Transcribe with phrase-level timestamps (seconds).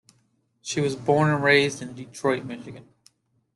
[0.63, 2.87] She was born and raised in Detroit, Michigan.